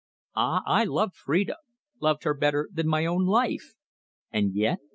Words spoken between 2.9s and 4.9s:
own life and yet